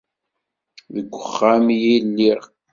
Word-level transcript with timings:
Deg 0.93 1.07
uxxam 1.21 1.65
i 1.93 1.95
lliɣ. 2.07 2.41